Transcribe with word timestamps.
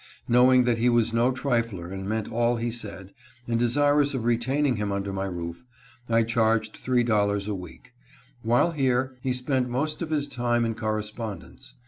Know 0.27 0.51
ing 0.51 0.63
that 0.63 0.79
he 0.79 0.89
was 0.89 1.13
no 1.13 1.31
trifle 1.31 1.77
r 1.81 1.89
and 1.91 2.09
meant 2.09 2.31
all 2.31 2.55
he 2.57 2.71
said, 2.71 3.13
and 3.47 3.59
desirous 3.59 4.15
of 4.15 4.25
retaining 4.25 4.77
him 4.77 4.91
under 4.91 5.13
my 5.13 5.25
roof, 5.25 5.63
I 6.09 6.23
charged 6.23 6.75
three 6.75 7.03
dollars 7.03 7.47
a 7.47 7.53
week. 7.53 7.93
While 8.41 8.71
here, 8.71 9.15
he 9.21 9.31
spent 9.31 9.69
most 9.69 10.01
of 10.01 10.09
his 10.09 10.27
time 10.27 10.65
in 10.65 10.73
correspondence. 10.73 11.75